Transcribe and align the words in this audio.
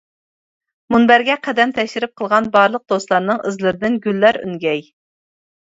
مۇنبەرگە 0.95 1.35
قەدەم 1.49 1.75
تەشرىپ 1.81 2.15
قىلغان 2.23 2.49
بارلىق 2.57 2.87
دوستلارنىڭ 2.95 3.45
ئىزلىرىدىن 3.51 4.03
گۈللەر 4.09 4.43
ئۈنگەي! 4.45 4.85